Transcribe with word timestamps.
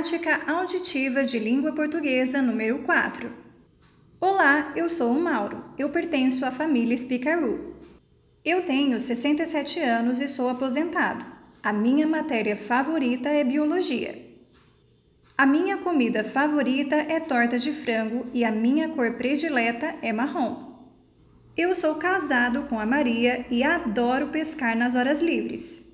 Prática 0.00 0.40
Auditiva 0.50 1.24
de 1.24 1.38
Língua 1.38 1.74
Portuguesa 1.74 2.40
número 2.40 2.78
4. 2.78 3.30
Olá, 4.18 4.72
eu 4.74 4.88
sou 4.88 5.12
o 5.12 5.20
Mauro. 5.20 5.62
Eu 5.76 5.90
pertenço 5.90 6.46
à 6.46 6.50
família 6.50 6.96
Spicaru. 6.96 7.76
Eu 8.42 8.62
tenho 8.62 8.98
67 8.98 9.78
anos 9.78 10.22
e 10.22 10.26
sou 10.26 10.48
aposentado. 10.48 11.26
A 11.62 11.70
minha 11.70 12.06
matéria 12.06 12.56
favorita 12.56 13.28
é 13.28 13.44
biologia. 13.44 14.26
A 15.36 15.44
minha 15.44 15.76
comida 15.76 16.24
favorita 16.24 16.96
é 16.96 17.20
torta 17.20 17.58
de 17.58 17.70
frango 17.70 18.26
e 18.32 18.42
a 18.42 18.50
minha 18.50 18.88
cor 18.88 19.12
predileta 19.18 19.96
é 20.00 20.14
marrom. 20.14 20.78
Eu 21.54 21.74
sou 21.74 21.96
casado 21.96 22.62
com 22.62 22.80
a 22.80 22.86
Maria 22.86 23.44
e 23.50 23.62
adoro 23.62 24.28
pescar 24.28 24.74
nas 24.74 24.94
horas 24.94 25.20
livres. 25.20 25.89